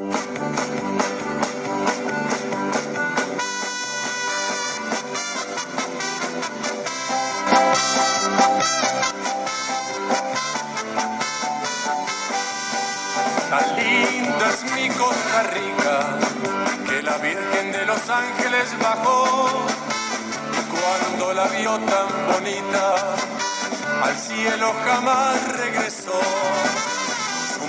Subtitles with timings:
[0.00, 0.08] Tan
[13.76, 16.16] linda es mi Costa Rica
[16.88, 19.66] que la Virgen de los Ángeles bajó
[20.70, 23.16] cuando la vio tan bonita
[24.02, 26.89] al cielo jamás regresó.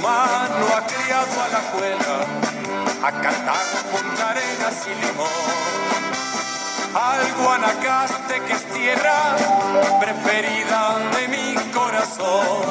[0.02, 2.16] Su mano ha criado a la juela,
[3.08, 5.28] a Cartago, Punta Arenas y Limón.
[6.96, 9.36] Al Guanacaste que es tierra
[10.00, 12.66] preferida de mi corazón.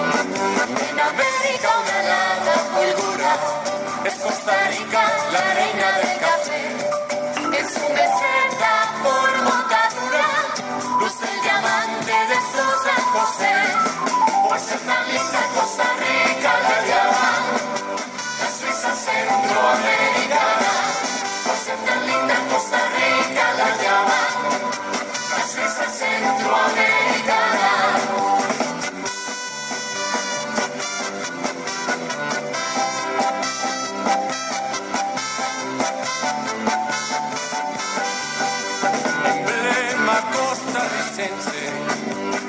[0.91, 3.33] En América una lana fulgura,
[4.07, 6.63] es Costa Rica la reina del café.
[7.61, 8.73] Es un meseta
[9.05, 10.27] por montadura,
[10.99, 13.55] luce el diamante de su San José.
[14.49, 16.30] Por ser tan linda Costa Rica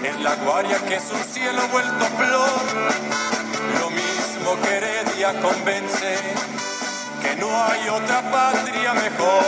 [0.03, 3.40] es la guaria que es un cielo vuelto flor
[5.39, 6.17] Convence
[7.21, 9.43] que no hay otra patria mejor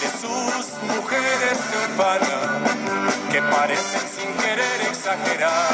[0.00, 2.60] de sus mujeres se ufana
[3.30, 5.68] que parecen sin querer exagerar.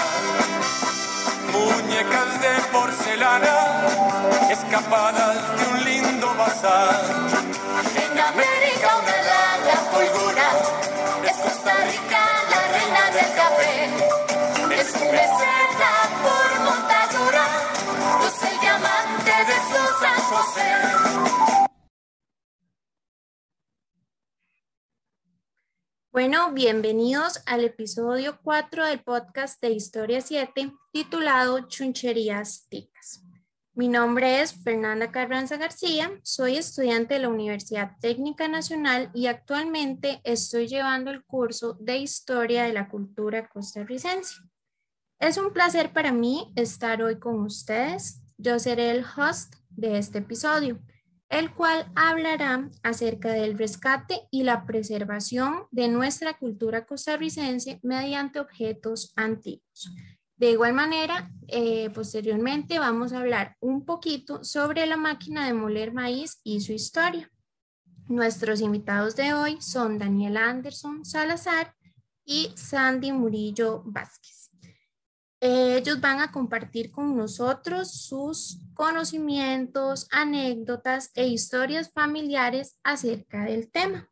[1.53, 3.57] Muñecas de porcelana
[4.51, 7.01] escapadas de un lindo bazar.
[7.95, 10.49] En América una lana fulgura
[11.25, 14.40] es Costa Rica la reina del café
[26.11, 33.23] Bueno, bienvenidos al episodio 4 del podcast de Historia 7 titulado Chuncherías Ticas.
[33.75, 40.23] Mi nombre es Fernanda Carranza García, soy estudiante de la Universidad Técnica Nacional y actualmente
[40.25, 44.50] estoy llevando el curso de Historia de la Cultura Costarricense.
[45.21, 48.21] Es un placer para mí estar hoy con ustedes.
[48.39, 50.81] Yo seré el host de este episodio
[51.31, 59.13] el cual hablará acerca del rescate y la preservación de nuestra cultura costarricense mediante objetos
[59.15, 59.95] antiguos.
[60.37, 65.93] De igual manera, eh, posteriormente vamos a hablar un poquito sobre la máquina de moler
[65.93, 67.31] maíz y su historia.
[68.09, 71.77] Nuestros invitados de hoy son Daniela Anderson Salazar
[72.25, 74.40] y Sandy Murillo Vázquez.
[75.43, 84.11] Ellos van a compartir con nosotros sus conocimientos, anécdotas e historias familiares acerca del tema.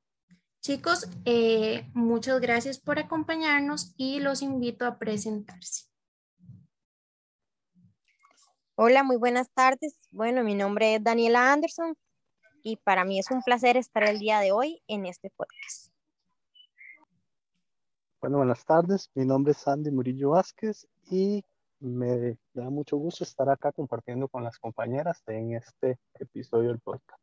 [0.62, 5.84] Chicos, eh, muchas gracias por acompañarnos y los invito a presentarse.
[8.74, 9.98] Hola, muy buenas tardes.
[10.10, 11.94] Bueno, mi nombre es Daniela Anderson
[12.62, 15.87] y para mí es un placer estar el día de hoy en este podcast.
[18.20, 19.10] Bueno, buenas tardes.
[19.14, 21.44] Mi nombre es Sandy Murillo Vázquez y
[21.78, 27.22] me da mucho gusto estar acá compartiendo con las compañeras en este episodio del podcast.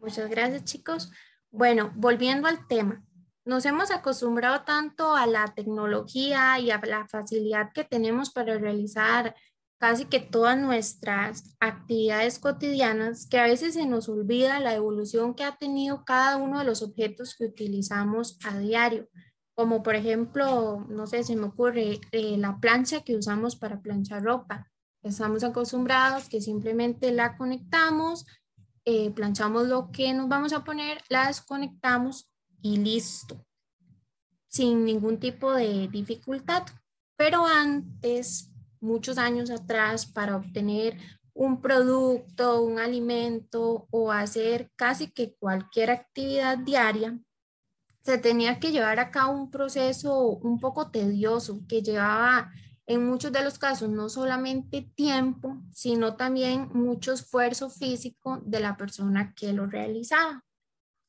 [0.00, 1.10] Muchas gracias, chicos.
[1.50, 3.02] Bueno, volviendo al tema,
[3.46, 9.34] nos hemos acostumbrado tanto a la tecnología y a la facilidad que tenemos para realizar
[9.78, 15.44] casi que todas nuestras actividades cotidianas que a veces se nos olvida la evolución que
[15.44, 19.08] ha tenido cada uno de los objetos que utilizamos a diario
[19.54, 24.22] como por ejemplo, no sé, se me ocurre eh, la plancha que usamos para planchar
[24.22, 24.70] ropa.
[25.02, 28.26] Estamos acostumbrados que simplemente la conectamos,
[28.84, 32.28] eh, planchamos lo que nos vamos a poner, la desconectamos
[32.62, 33.44] y listo,
[34.48, 36.64] sin ningún tipo de dificultad.
[37.16, 38.50] Pero antes,
[38.80, 40.98] muchos años atrás, para obtener
[41.32, 47.18] un producto, un alimento o hacer casi que cualquier actividad diaria,
[48.04, 52.52] se tenía que llevar a cabo un proceso un poco tedioso que llevaba
[52.86, 58.76] en muchos de los casos no solamente tiempo, sino también mucho esfuerzo físico de la
[58.76, 60.44] persona que lo realizaba.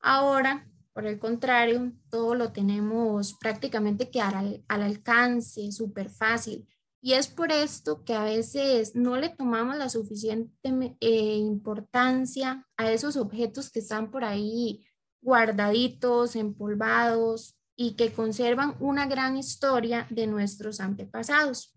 [0.00, 6.66] Ahora, por el contrario, todo lo tenemos prácticamente que al, al alcance, súper fácil.
[7.02, 12.90] Y es por esto que a veces no le tomamos la suficiente eh, importancia a
[12.90, 14.82] esos objetos que están por ahí
[15.26, 21.76] guardaditos, empolvados y que conservan una gran historia de nuestros antepasados.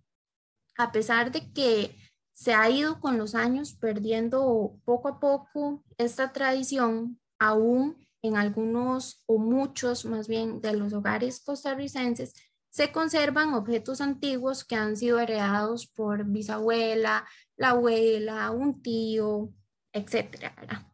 [0.78, 1.98] A pesar de que
[2.32, 9.24] se ha ido con los años perdiendo poco a poco esta tradición, aún en algunos
[9.26, 12.34] o muchos más bien de los hogares costarricenses
[12.70, 19.50] se conservan objetos antiguos que han sido heredados por bisabuela, la abuela, un tío,
[19.92, 20.89] etcétera.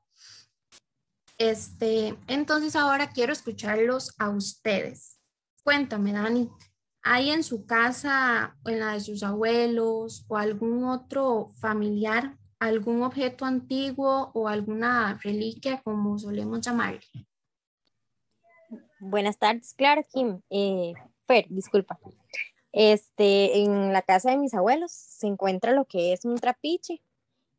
[1.38, 5.20] Este, entonces ahora quiero escucharlos a ustedes.
[5.64, 6.50] Cuéntame, Dani,
[7.02, 13.46] ¿hay en su casa, en la de sus abuelos o algún otro familiar, algún objeto
[13.46, 17.02] antiguo o alguna reliquia, como solemos llamarle?
[19.00, 20.42] Buenas tardes, claro, Kim.
[20.50, 20.94] Eh,
[21.28, 22.00] Fer, disculpa.
[22.72, 27.02] Este, en la casa de mis abuelos se encuentra lo que es un trapiche.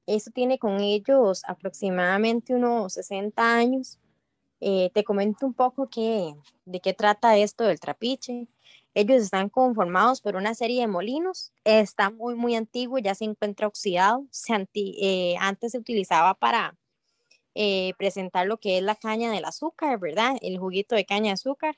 [0.07, 3.99] Eso tiene con ellos aproximadamente unos 60 años.
[4.61, 8.47] Eh, te comento un poco qué, de qué trata esto del trapiche.
[8.95, 11.53] Ellos están conformados por una serie de molinos.
[11.65, 14.25] Está muy, muy antiguo, ya se encuentra oxidado.
[14.31, 16.77] Se eh, antes se utilizaba para
[17.55, 20.37] eh, presentar lo que es la caña del azúcar, ¿verdad?
[20.41, 21.77] El juguito de caña de azúcar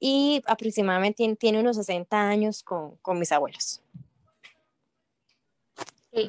[0.00, 3.82] y aproximadamente tiene, unos 60 años con, con mis abuelos.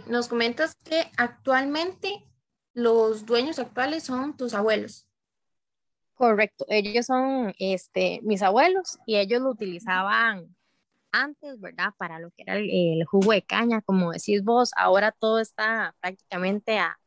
[0.07, 2.25] Nos comentas que actualmente
[2.73, 5.07] los dueños actuales son tus abuelos.
[6.15, 10.53] Correcto, ellos son este, mis abuelos y ellos lo utilizaban
[11.11, 11.93] antes, ¿verdad?
[11.97, 16.77] Para lo que era el, jugo de caña, como decís vos, ahora todo está prácticamente
[16.77, 16.99] a,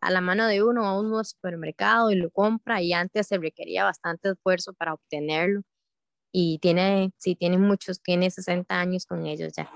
[0.00, 3.84] a la mano de uno, a un supermercado y lo compra y antes se requería
[3.84, 5.62] bastante esfuerzo para obtenerlo
[6.30, 9.70] y tiene, sí, tiene muchos, tiene 60 años con ellos ya.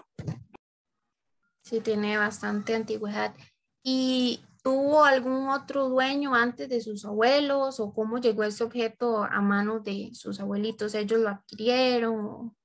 [1.69, 3.35] Sí, tiene bastante antigüedad.
[3.82, 9.41] ¿Y tuvo algún otro dueño antes de sus abuelos o cómo llegó ese objeto a
[9.41, 10.94] manos de sus abuelitos?
[10.94, 12.56] ¿Ellos lo adquirieron?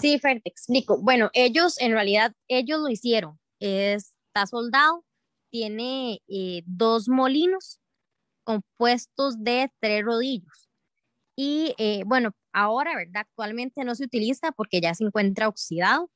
[0.00, 0.98] Sí, Fer, te explico.
[1.00, 3.38] Bueno, ellos en realidad, ellos lo hicieron.
[3.60, 5.04] Está soldado,
[5.50, 7.80] tiene eh, dos molinos
[8.44, 10.70] compuestos de tres rodillos.
[11.36, 13.22] Y eh, bueno, Ahora, ¿verdad?
[13.28, 16.08] Actualmente no se utiliza porque ya se encuentra oxidado,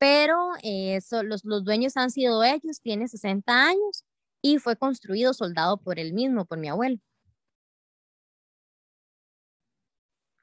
[0.00, 4.06] pero eh, los, los dueños han sido ellos, tiene 60 años
[4.40, 6.96] y fue construido soldado por él mismo, por mi abuelo.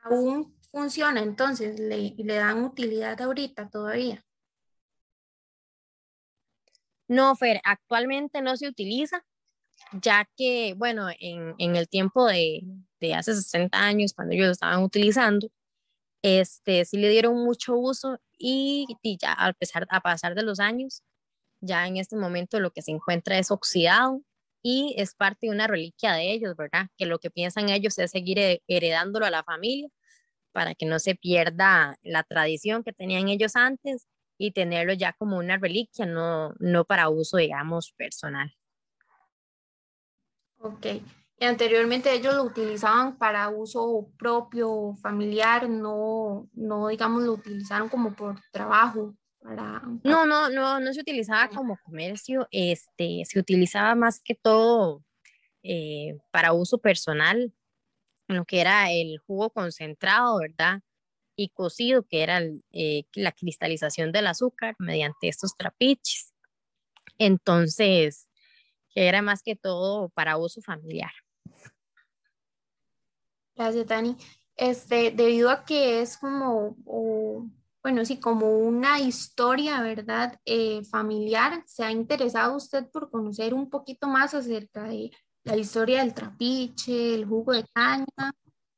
[0.04, 1.80] ¿Aún funciona entonces?
[1.80, 4.24] ¿Le, le dan utilidad ahorita todavía?
[7.08, 9.26] No, Fer, actualmente no se utiliza,
[9.92, 12.62] ya que, bueno, en, en el tiempo de,
[13.00, 15.50] de hace 60 años, cuando ellos lo estaban utilizando,
[16.22, 18.88] este, sí le dieron mucho uso y,
[19.20, 21.04] ya a pesar, a pasar de los años,
[21.62, 24.22] ya en este momento lo que se encuentra es oxidado
[24.62, 26.88] y es parte de una reliquia de ellos, ¿verdad?
[26.98, 29.90] Que lo que piensan ellos es seguir heredándolo a la familia
[30.52, 35.38] para que no se pierda la tradición que tenían ellos antes y tenerlo ya como
[35.38, 38.54] una reliquia, no, no para uso, digamos, personal.
[40.60, 40.88] Ok.
[41.40, 48.42] Anteriormente ellos lo utilizaban para uso propio, familiar, no, no digamos, lo utilizaron como por
[48.52, 49.16] trabajo.
[49.40, 55.06] Para, No, no, no, no se utilizaba como comercio, este, se utilizaba más que todo
[55.62, 57.54] eh, para uso personal,
[58.28, 60.82] lo que era el jugo concentrado, ¿verdad?
[61.36, 62.42] Y cocido, que era
[62.72, 66.34] eh, la cristalización del azúcar mediante estos trapiches.
[67.20, 68.28] Entonces,
[68.90, 71.12] que era más que todo para uso familiar.
[73.56, 74.16] Gracias, Dani.
[74.56, 76.76] Este, debido a que es como,
[77.84, 80.40] bueno, sí, como una historia, ¿verdad?
[80.46, 85.12] Eh, familiar, ¿se ha interesado usted por conocer un poquito más acerca de
[85.44, 88.34] la historia del trapiche, el jugo de caña,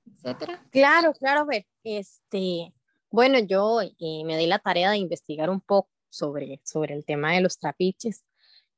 [0.06, 0.64] etcétera?
[0.70, 2.74] Claro, claro, ver, este,
[3.10, 7.34] bueno, yo eh, me di la tarea de investigar un poco sobre, sobre el tema
[7.34, 8.24] de los trapiches.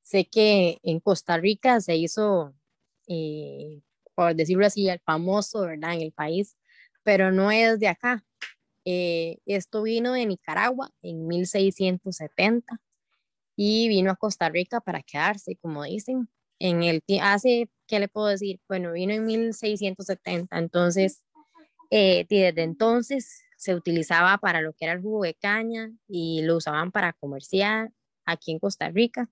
[0.02, 2.54] Sé que en Costa Rica se hizo
[3.14, 3.82] eh,
[4.16, 5.96] por decirlo así, el famoso, ¿verdad?
[5.96, 6.56] En el país,
[7.04, 8.24] pero no es de acá.
[8.86, 12.80] Eh, esto vino de Nicaragua en 1670
[13.58, 16.30] y vino a Costa Rica para quedarse, como dicen.
[16.60, 18.60] En el hace, ¿qué le puedo decir?
[18.70, 21.24] Bueno, vino en 1670, entonces,
[21.90, 26.58] eh, desde entonces se utilizaba para lo que era el jugo de caña y lo
[26.58, 27.92] usaban para comerciar
[28.26, 29.30] aquí en Costa Rica,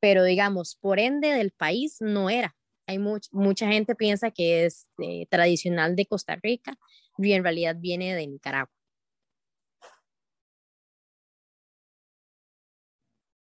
[0.00, 2.54] pero digamos, por ende del país no era,
[2.90, 6.76] hay mucha gente piensa que es eh, tradicional de Costa Rica
[7.18, 8.72] y en realidad viene de Nicaragua.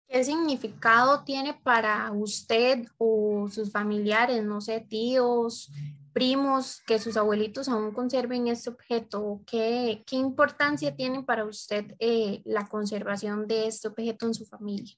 [0.07, 5.73] ¿Qué significado tiene para usted o sus familiares, no sé, tíos,
[6.13, 9.41] primos, que sus abuelitos aún conserven este objeto?
[9.45, 14.95] ¿Qué, qué importancia tiene para usted eh, la conservación de este objeto en su familia?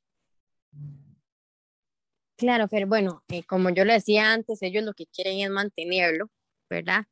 [2.38, 6.28] Claro, pero bueno, eh, como yo le decía antes, ellos lo que quieren es mantenerlo,
[6.68, 7.04] ¿verdad?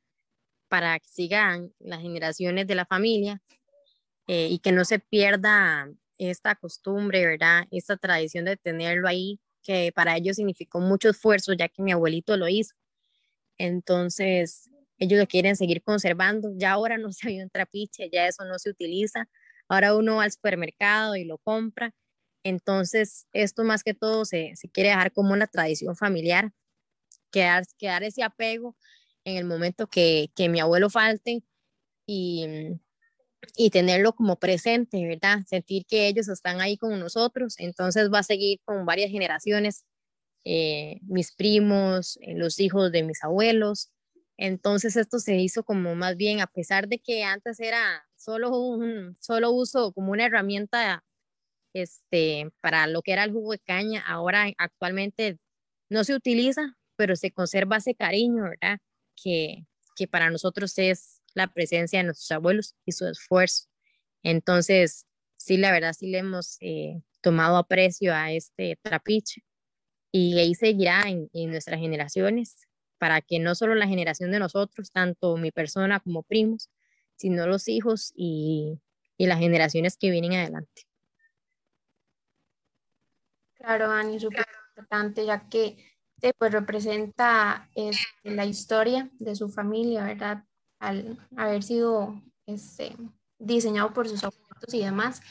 [0.68, 3.42] Para que sigan las generaciones de la familia
[4.28, 5.88] eh, y que no se pierda
[6.18, 7.66] esta costumbre, ¿verdad?
[7.70, 12.36] Esta tradición de tenerlo ahí, que para ellos significó mucho esfuerzo, ya que mi abuelito
[12.36, 12.74] lo hizo.
[13.58, 16.52] Entonces, ellos lo quieren seguir conservando.
[16.56, 19.28] Ya ahora no se ve un trapiche, ya eso no se utiliza.
[19.68, 21.92] Ahora uno va al supermercado y lo compra
[22.44, 26.52] entonces, esto más que todo se, quiere dejar como una tradición familiar,
[27.32, 28.76] quedar, quedar ese apego
[29.24, 31.42] en el momento que, mi abuelo falte
[32.06, 32.46] y,
[33.72, 35.40] tenerlo como presente, ¿verdad?
[35.46, 37.56] Sentir que ellos están ahí con nosotros.
[37.58, 39.84] Entonces va a seguir con varias generaciones,
[40.44, 43.90] eh, mis primos, eh, los hijos de mis abuelos.
[44.36, 49.16] Entonces esto se hizo como más bien, a pesar de que antes era solo un
[49.20, 51.04] solo uso como una herramienta
[51.74, 55.38] este, para lo que era el jugo de caña, ahora actualmente
[55.90, 58.78] no se utiliza, pero se conserva ese cariño, ¿verdad?
[59.22, 59.66] Que,
[59.96, 63.66] que para nosotros es la presencia de nuestros abuelos y su esfuerzo.
[64.22, 69.42] Entonces, sí, la verdad, sí le hemos eh, tomado aprecio a este trapiche
[70.12, 72.56] y ahí seguirá en, en, nuestras generaciones
[72.98, 76.70] para que no solo la generación de nosotros, tanto mi persona como primos,
[77.16, 78.80] sino los hijos y,
[79.18, 80.82] y las generaciones que vienen adelante.
[83.64, 85.78] Claro, Ani, súper importante, ya que
[86.38, 90.44] pues, representa este, la historia de su familia, ¿verdad?
[90.80, 92.94] Al haber sido este,
[93.38, 95.22] diseñado por sus abuelos y demás.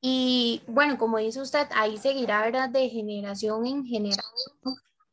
[0.00, 2.70] Y bueno, como dice usted, ahí seguirá, ¿verdad?
[2.70, 4.56] De generación en generación.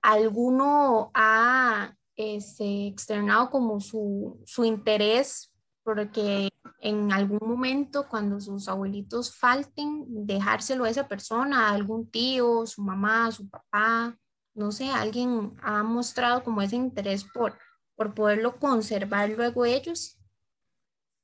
[0.02, 5.49] Alguno ha este, externado como su, su interés
[5.90, 6.50] porque
[6.82, 12.84] en algún momento cuando sus abuelitos falten, dejárselo a esa persona, a algún tío, su
[12.84, 14.16] mamá, su papá,
[14.54, 17.58] no sé, alguien ha mostrado como ese interés por,
[17.96, 20.20] por poderlo conservar luego ellos.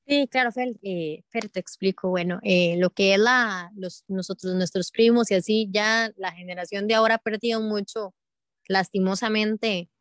[0.08, 3.72] Sí, claro, Fer, eh, te explico, bueno, eh, lo que es la,
[4.08, 8.16] nosotros, nuestros primos y así, ya la generación de ahora ha perdido mucho,
[8.68, 9.92] lastimosamente,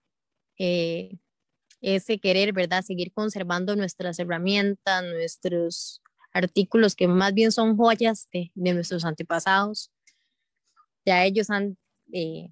[0.58, 1.18] eh,
[1.84, 2.82] ese querer, ¿verdad?
[2.82, 9.90] Seguir conservando nuestras herramientas, nuestros artículos que más bien son joyas de, nuestros antepasados.
[11.04, 11.76] Ya ellos han
[12.12, 12.48] eh,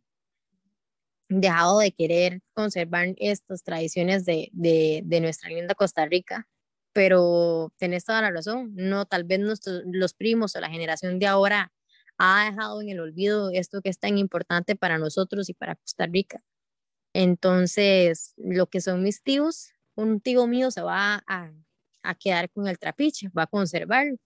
[1.28, 6.46] dejado de querer conservar estas tradiciones de, de, nuestra linda Costa Rica,
[6.92, 9.40] pero tenés toda la razón, no, tal vez
[9.84, 11.72] los primos o la generación de ahora
[12.18, 16.06] ha dejado en el olvido esto que es tan importante para nosotros y para Costa
[16.06, 16.42] Rica.
[17.14, 21.52] Entonces, lo que son mis tíos, un tío mío se va a,
[22.18, 24.16] quedar con el trapiche, va a conservarlo.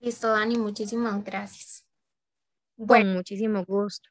[0.00, 1.86] Listo, Dani, muchísimas gracias.
[2.76, 4.08] Bueno, muchísimo gusto.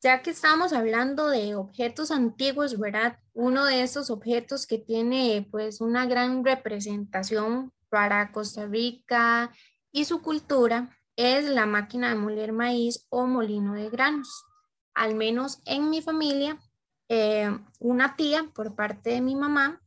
[0.00, 3.20] Ya que estamos hablando de objetos antiguos, ¿verdad?
[3.34, 9.52] Uno de esos objetos que tiene pues una gran representación para Costa Rica
[9.92, 14.44] y su cultura es la máquina de moler maíz o molino de granos.
[14.94, 16.58] Al menos en mi familia,
[17.08, 19.82] eh, una tía por parte de mi mamá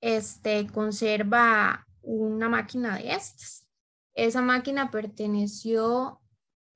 [0.00, 3.66] este, conserva una máquina de estas.
[4.14, 6.20] Esa máquina perteneció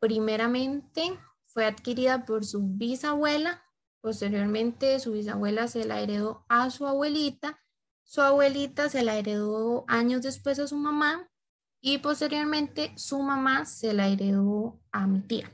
[0.00, 3.62] primeramente, fue adquirida por su bisabuela,
[4.00, 7.60] posteriormente su bisabuela se la heredó a su abuelita,
[8.04, 11.28] su abuelita se la heredó años después a su mamá
[11.80, 15.50] y posteriormente su mamá se la heredó a mi tía.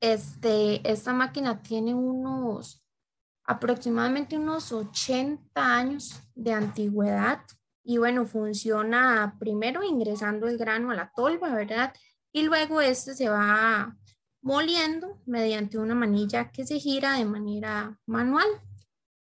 [0.00, 2.84] Este, esta máquina tiene unos
[3.44, 7.40] aproximadamente unos 80 años de antigüedad
[7.82, 11.92] y bueno, funciona primero ingresando el grano a la tolva, ¿verdad?
[12.32, 13.96] Y luego este se va
[14.40, 18.46] moliendo mediante una manilla que se gira de manera manual.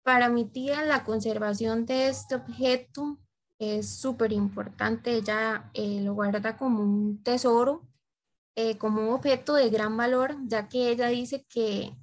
[0.02, 3.18] Para mi tía, la conservación de este objeto
[3.58, 7.86] es súper importante, ella eh, lo guarda como un tesoro,
[8.56, 11.96] eh, como un objeto de gran valor, ya que ella dice que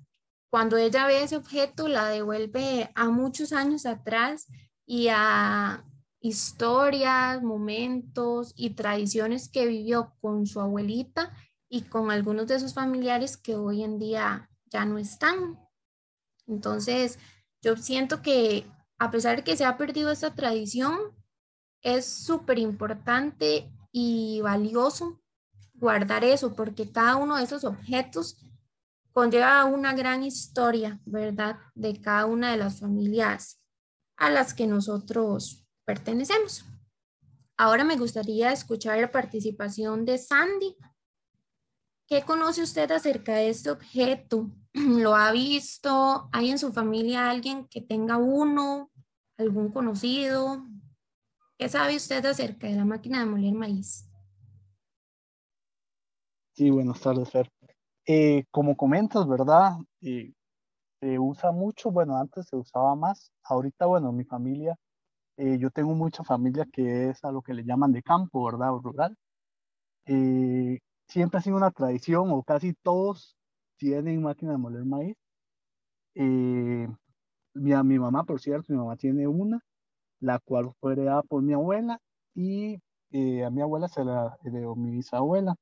[0.49, 4.47] cuando ella ve ese objeto la devuelve a muchos años atrás
[4.85, 5.85] y a
[6.19, 11.35] historias, momentos y tradiciones que vivió con su abuelita
[11.69, 15.57] y con algunos de sus familiares que hoy en día ya no están.
[16.47, 17.17] Entonces,
[17.61, 18.65] yo siento que
[18.99, 20.99] a pesar de que se ha perdido esta tradición,
[21.81, 25.21] es súper importante y valioso
[25.73, 28.37] guardar eso, porque cada uno de esos objetos
[29.11, 31.57] conlleva una gran historia, ¿verdad?
[31.75, 33.61] De cada una de las familias
[34.15, 36.63] a las que nosotros pertenecemos.
[37.57, 40.77] Ahora me gustaría escuchar la participación de Sandy.
[42.07, 44.51] ¿Qué conoce usted acerca de este objeto?
[44.73, 46.29] ¿Lo ha visto?
[46.31, 48.91] ¿Hay en su familia alguien que tenga uno?
[49.37, 50.65] ¿Algún conocido?
[51.61, 54.09] ¿Qué sabe usted acerca de la máquina de moler maíz?
[56.53, 57.51] Sí, buenas tardes, Fer.
[58.07, 59.73] Eh, como comentas, ¿verdad?
[60.01, 60.33] Eh,
[60.99, 64.75] se usa mucho, bueno, antes se usaba más, ahorita, bueno, mi familia,
[65.37, 68.73] eh, yo tengo mucha familia que es a lo que le llaman de campo, ¿verdad?
[68.73, 69.15] O rural.
[71.07, 73.37] siempre ha sido una tradición, o casi todos
[73.77, 75.15] tienen máquina de moler maíz.
[76.15, 76.87] mi,
[77.53, 79.63] mi mamá, por cierto, mi mamá tiene una,
[80.21, 81.99] la cual fue heredada por mi abuela,
[82.35, 82.75] y
[83.45, 85.55] a mi abuela se la heredó mi bisabuela.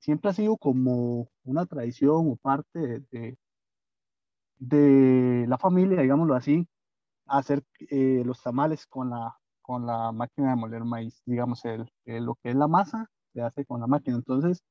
[0.00, 3.36] siempre ha sido como una tradición o parte de,
[4.58, 6.66] de la familia, digámoslo así,
[7.26, 11.22] hacer eh, los tamales con la, con la máquina de moler maíz.
[11.26, 14.16] Digamos, el, lo que es la masa se hace con la máquina.
[14.18, 14.62] Entonces,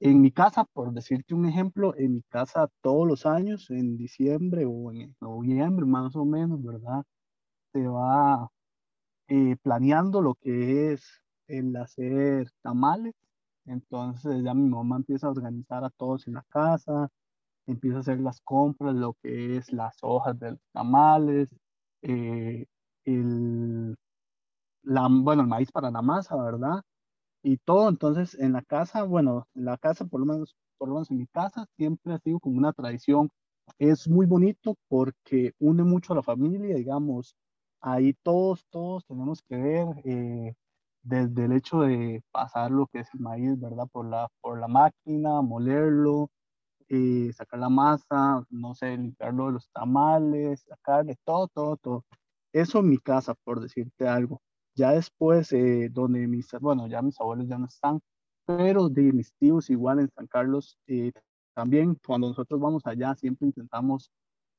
[0.00, 4.64] en mi casa, por decirte un ejemplo, en mi casa todos los años, en diciembre
[4.66, 7.04] o en noviembre más o menos, ¿verdad?
[7.76, 8.48] Se va
[9.28, 13.14] eh, planeando lo que es el hacer tamales.
[13.66, 17.10] Entonces ya mi mamá empieza a organizar a todos en la casa,
[17.66, 21.50] empieza a hacer las compras, lo que es las hojas de los tamales,
[22.02, 22.66] eh,
[23.04, 23.96] el,
[24.84, 26.82] la, bueno, el maíz para la masa, ¿verdad?
[27.42, 30.94] Y todo, entonces en la casa, bueno, en la casa, por lo menos, por lo
[30.96, 33.30] menos en mi casa, siempre ha sido como una tradición.
[33.78, 37.36] Es muy bonito porque une mucho a la familia, digamos,
[37.86, 40.54] ahí todos, todos tenemos que ver eh,
[41.02, 43.86] desde el hecho de pasar lo que es el maíz, ¿verdad?
[43.92, 46.30] Por la, por la máquina, molerlo,
[46.88, 52.04] eh, sacar la masa, no sé, limpiarlo de los tamales, sacarle todo, todo, todo.
[52.52, 54.40] Eso en mi casa, por decirte algo.
[54.74, 58.00] Ya después, eh, donde mis, bueno, ya mis abuelos ya no están,
[58.46, 61.12] pero de mis tíos igual en San Carlos, eh,
[61.54, 64.10] también cuando nosotros vamos allá siempre intentamos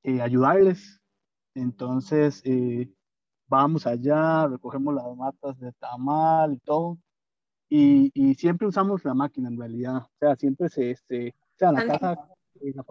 [0.04, 1.00] ayudarles.
[1.56, 2.42] Entonces,
[3.48, 6.98] vamos allá, recogemos las matas de tamal y todo.
[7.70, 9.98] Y, y, siempre usamos la máquina en realidad.
[9.98, 12.30] O sea, siempre se, se, sea, la casa,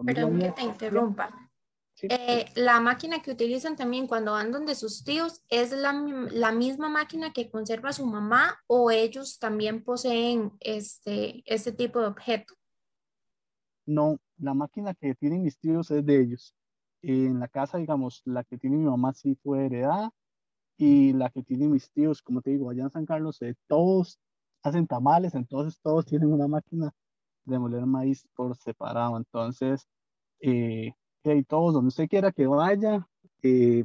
[0.05, 1.29] Perdón que te interrumpa.
[2.03, 5.93] Eh, la máquina que utilizan también cuando van donde sus tíos es la,
[6.31, 12.07] la, misma máquina que conserva su mamá o ellos también poseen este, este tipo de
[12.07, 12.53] objeto.
[13.87, 16.53] No, la máquina que tienen mis tíos es de ellos.
[17.01, 20.13] En la casa, digamos, la que tiene mi mamá sí fue heredada
[20.77, 24.19] y la que tienen mis tíos, como te digo, allá en San Carlos, eh, todos
[24.63, 26.91] hacen tamales, entonces todos tienen una máquina
[27.45, 29.17] de moler maíz por separado.
[29.17, 29.87] Entonces,
[30.41, 30.93] eh,
[31.47, 33.07] todos, donde usted quiera que vaya,
[33.43, 33.83] eh,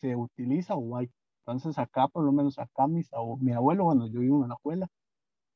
[0.00, 1.10] se utiliza o hay.
[1.46, 4.88] Entonces, acá, por lo menos acá, mis, mi abuelo, bueno, yo vivo en la abuela,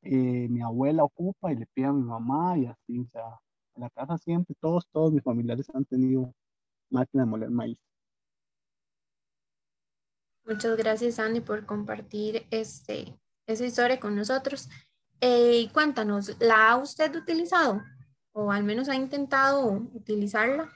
[0.03, 3.23] eh, mi abuela ocupa y le pide a mi mamá y así, o sea,
[3.75, 6.33] en la casa siempre, todos, todos mis familiares han tenido
[6.89, 7.77] máquina de moler maíz.
[10.45, 14.69] Muchas gracias, Andy, por compartir este, esa historia con nosotros.
[15.19, 17.81] Eh, cuéntanos, ¿la ha usted utilizado?
[18.33, 20.69] ¿O al menos ha intentado utilizarla?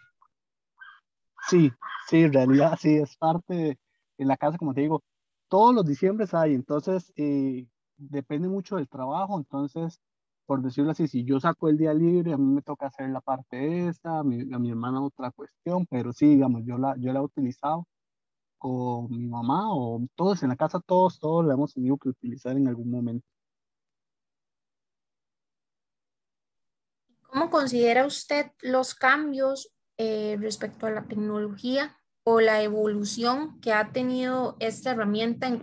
[1.49, 1.71] Sí,
[2.07, 3.79] sí, en realidad sí, es parte de
[4.17, 5.03] en la casa, como te digo,
[5.49, 9.99] todos los diciembres hay, entonces eh, depende mucho del trabajo, entonces,
[10.45, 13.21] por decirlo así, si yo saco el día libre, a mí me toca hacer la
[13.21, 17.11] parte esa, a mi, a mi hermana otra cuestión, pero sí, digamos, yo la, yo
[17.13, 17.87] la he utilizado
[18.57, 22.57] con mi mamá o todos en la casa, todos, todos la hemos tenido que utilizar
[22.57, 23.27] en algún momento.
[27.21, 33.91] ¿Cómo considera usted los cambios eh, respecto a la tecnología o la evolución que ha
[33.91, 35.61] tenido esta herramienta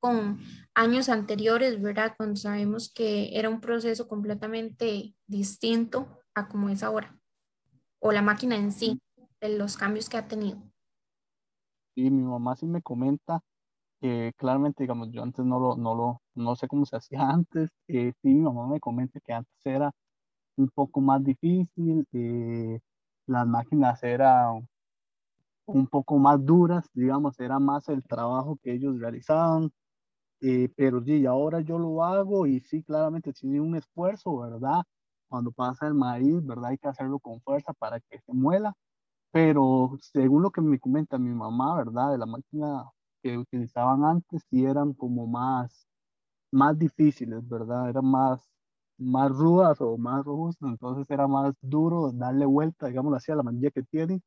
[0.00, 0.40] con
[0.74, 2.14] años anteriores, verdad?
[2.16, 7.16] Cuando sabemos que era un proceso completamente distinto a como es ahora,
[8.00, 9.00] o la máquina en sí,
[9.40, 10.60] de los cambios que ha tenido.
[11.96, 13.40] Sí, mi mamá sí me comenta
[14.00, 17.70] que claramente, digamos, yo antes no lo, no lo, no sé cómo se hacía antes,
[17.88, 19.92] eh, sí, mi mamá me comenta que antes era
[20.56, 22.80] un poco más difícil, eh,
[23.26, 24.68] las máquinas eran
[25.66, 29.70] un poco más duras, digamos, era más el trabajo que ellos realizaban,
[30.42, 34.82] eh, pero sí, ahora yo lo hago y sí, claramente tiene un esfuerzo, ¿verdad?
[35.28, 36.66] Cuando pasa el maíz, ¿verdad?
[36.72, 38.74] Hay que hacerlo con fuerza para que se muela,
[39.36, 42.12] pero según lo que me comenta mi mamá, ¿verdad?
[42.12, 42.90] De la máquina
[43.22, 45.86] que utilizaban antes, sí eran como más,
[46.50, 47.90] más difíciles, ¿verdad?
[47.90, 48.50] Eran más,
[48.96, 53.42] más rudas o más robustas, entonces era más duro darle vuelta, digamos así, a la
[53.42, 54.22] manilla que tiene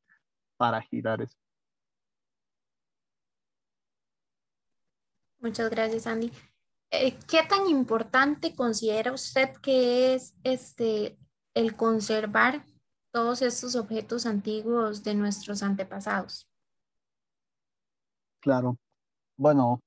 [0.56, 1.36] para girar eso.
[5.40, 6.30] Muchas gracias, Andy.
[6.92, 11.18] Eh, ¿Qué tan importante considera usted que es este,
[11.54, 12.64] el conservar
[13.12, 16.46] todos estos objetos antiguos de nuestros antepasados?
[18.40, 18.78] Claro.
[19.36, 19.80] Bueno,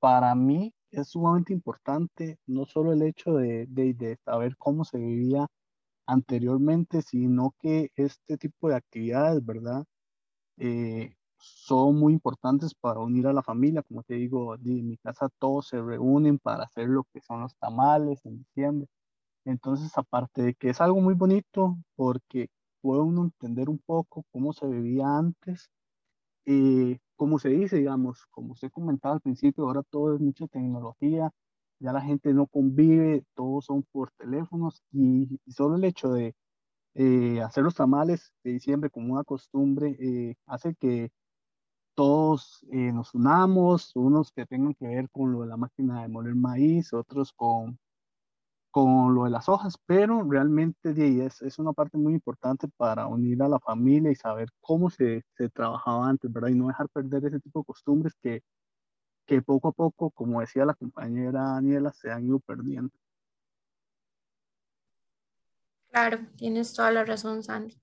[0.00, 5.46] para mí es sumamente importante no solo el hecho de, de, saber cómo se vivía
[6.06, 9.84] anteriormente, sino que este tipo de actividades, ¿verdad?
[10.58, 13.82] Eh, son muy importantes para unir a la familia.
[13.82, 17.56] Como te digo, en mi casa todos se reúnen para hacer lo que son los
[17.56, 18.88] tamales en diciembre.
[19.44, 22.48] Entonces, aparte de que es algo muy bonito, porque
[22.80, 25.70] puede uno entender un poco cómo se vivía antes,
[26.46, 31.32] eh, como se dice, digamos, como usted comentaba al principio, ahora todo es mucha tecnología,
[31.80, 36.34] ya la gente no convive, todos son por teléfonos y, solo el hecho de
[36.94, 41.10] eh, hacer los tamales de diciembre como una costumbre eh, hace que
[41.94, 46.08] todos eh, nos unamos, unos que tengan que ver con lo de la máquina de
[46.08, 47.78] moler maíz, otros con,
[48.72, 50.90] con lo de las hojas, pero realmente
[51.24, 55.24] es, es una parte muy importante para unir a la familia y saber cómo se,
[55.36, 56.48] se trabajaba antes, ¿verdad?
[56.48, 58.42] Y no dejar perder ese tipo de costumbres que,
[59.26, 62.90] que poco a poco, como decía la compañera Daniela, se han ido perdiendo.
[65.90, 67.78] Claro, tienes toda la razón, Sandy.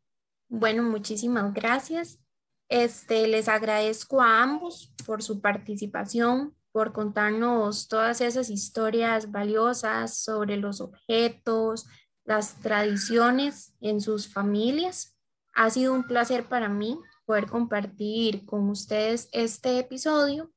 [0.47, 2.19] Bueno, muchísimas gracias.
[2.67, 10.57] Este, les agradezco a ambos por su participación, por contarnos todas esas historias valiosas sobre
[10.57, 11.87] los objetos,
[12.25, 15.17] las tradiciones en sus familias.
[15.53, 20.51] Ha sido un placer para mí poder compartir con ustedes este episodio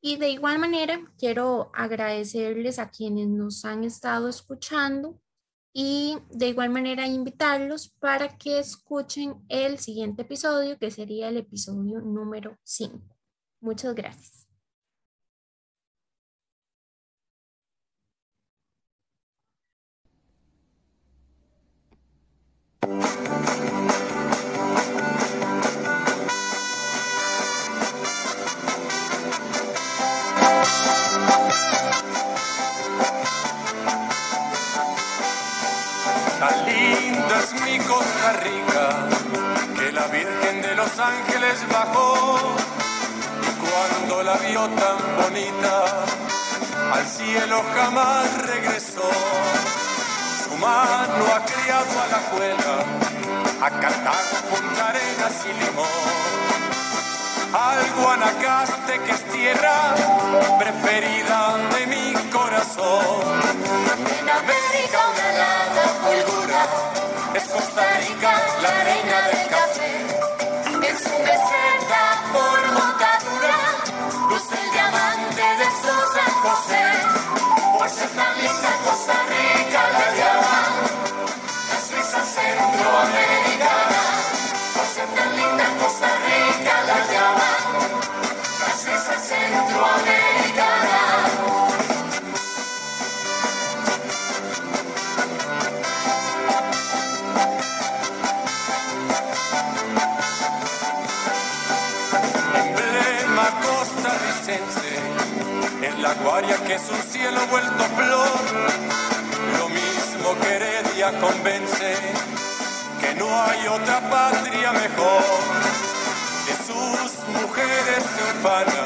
[0.00, 5.20] y de igual manera quiero agradecerles a quienes nos han estado escuchando
[5.72, 12.00] y de igual manera invitarlos para que escuchen el siguiente episodio, que sería el episodio
[12.00, 12.98] número 5.
[13.60, 14.47] Muchas gracias.
[37.86, 39.08] Costa Rica,
[39.78, 42.36] que la Virgen de los Ángeles bajó.
[43.42, 46.04] Y cuando la vio tan bonita,
[46.92, 49.87] al cielo jamás regresó.
[50.58, 52.74] Su mano ha criado a la cuela,
[53.62, 55.86] a Cartago, Punta Arenas y Limón.
[57.54, 59.94] Al Guanacaste que es tierra
[60.58, 63.22] preferida de mi corazón.
[64.18, 66.66] En América una lada fulgura
[67.34, 69.92] es Costa Rica, la reina del café.
[70.90, 73.58] Es un meseta por montadura,
[74.28, 77.17] luce el diamante de su San José.
[77.88, 80.72] Ser tan linda Costa Rica la llaman
[81.70, 84.02] la Suiza centroamericana.
[84.74, 87.60] Por ser tan linda Costa Rica la llaman
[88.60, 90.98] la Suiza centroamericana.
[99.88, 100.17] en
[106.00, 108.28] la guaria que es un cielo vuelto flor.
[109.58, 111.96] Lo mismo que Heredia convence
[113.00, 115.24] que no hay otra patria mejor.
[116.46, 118.84] De sus mujeres se ufana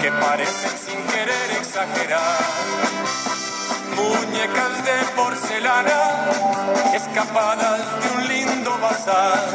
[0.00, 2.38] que parecen sin querer exagerar.
[3.96, 6.00] Muñecas de porcelana
[6.94, 9.48] escapadas de un lindo bazar.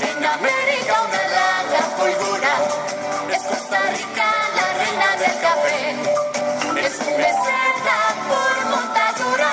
[0.00, 2.54] En América una larga fulgura
[3.30, 4.43] es Costa Rica
[4.96, 5.90] la reina del café.
[6.86, 7.16] Es un
[8.28, 9.50] por montadura.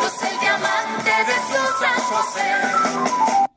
[0.00, 3.47] Luz el diamante de su San José.